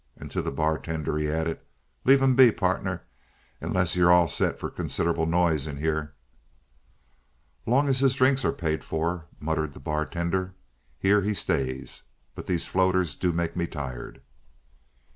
[0.17, 1.59] And to the bartender he added:
[2.05, 3.03] "Leave him be, pardner,
[3.61, 6.15] unless you're all set for considerable noise in here."
[7.67, 10.55] "Long as his drinks are paid for," muttered the bartender,
[10.97, 12.01] "here he stays.
[12.33, 14.23] But these floaters do make me tired!"